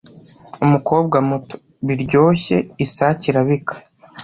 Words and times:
Umukobwa 0.65 1.17
muto 1.29 1.55
Biryoshye 1.87 2.57
Isake 2.85 3.23
irabika 3.31 3.73